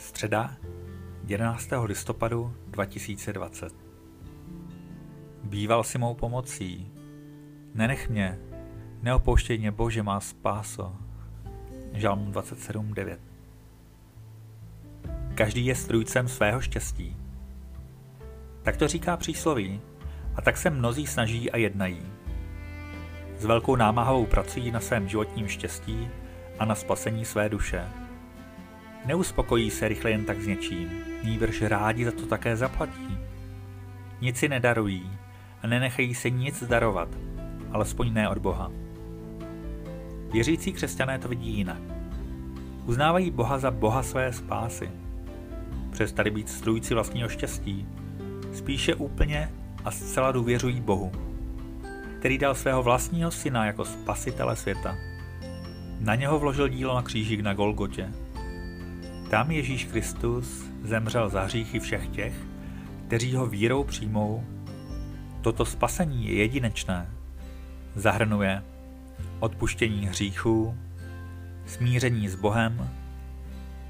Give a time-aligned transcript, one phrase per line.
[0.00, 0.56] Středa
[1.26, 1.68] 11.
[1.82, 3.74] listopadu 2020
[5.44, 6.92] Býval si mou pomocí.
[7.74, 8.38] Nenech mě,
[9.02, 10.96] neopouštěj mě, Bože, má spáso.
[11.92, 13.18] Žalm 27.9
[15.34, 17.16] Každý je strůjcem svého štěstí.
[18.62, 19.80] Tak to říká přísloví
[20.34, 22.02] a tak se mnozí snaží a jednají.
[23.38, 26.08] S velkou námahou pracují na svém životním štěstí
[26.58, 28.09] a na spasení své duše.
[29.06, 30.90] Neuspokojí se rychle jen tak s něčím,
[31.24, 33.18] nýbrž rádi za to také zaplatí.
[34.20, 35.10] Nic si nedarují
[35.62, 37.08] a nenechají se nic darovat,
[37.72, 38.70] alespoň ne od Boha.
[40.32, 41.80] Věřící křesťané to vidí jinak.
[42.86, 44.90] Uznávají Boha za Boha své spásy.
[45.90, 47.86] Přestali být strůjci vlastního štěstí.
[48.52, 49.50] Spíše úplně
[49.84, 51.12] a zcela důvěřují Bohu,
[52.18, 54.96] který dal svého vlastního syna jako spasitele světa.
[56.00, 58.12] Na něho vložil dílo na křížík na Golgotě.
[59.30, 62.34] Tam Ježíš Kristus zemřel za hříchy všech těch,
[63.06, 64.44] kteří ho vírou přijmou.
[65.40, 67.10] Toto spasení je jedinečné.
[67.94, 68.62] Zahrnuje
[69.40, 70.78] odpuštění hříchů,
[71.66, 72.90] smíření s Bohem,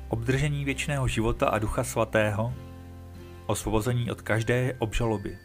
[0.08, 2.54] obdržení věčného života a ducha svatého,
[3.46, 5.38] osvobození od každé obžaloby,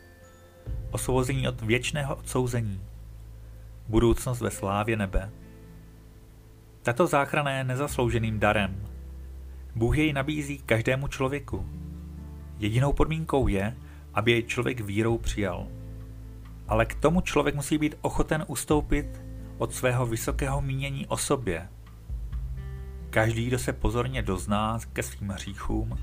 [0.92, 2.82] osvobození od věčného odsouzení,
[3.88, 5.32] budoucnost ve slávě nebe.
[6.82, 8.95] Tato záchrana je nezaslouženým darem.
[9.76, 11.66] Bůh jej nabízí každému člověku.
[12.60, 13.78] Jedinou podmínkou je,
[14.14, 15.68] aby jej člověk vírou přijal.
[16.68, 19.22] Ale k tomu člověk musí být ochoten ustoupit
[19.58, 21.70] od svého vysokého mínění o sobě.
[23.10, 25.98] Každý, kdo se pozorně dozná ke svým hříchům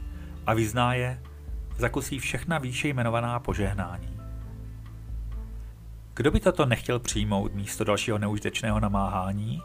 [0.47, 1.23] a vyzná je,
[1.79, 4.21] zakusí všechna výše jmenovaná požehnání.
[6.15, 9.63] Kdo by toto nechtěl přijmout místo dalšího neužitečného namáhání?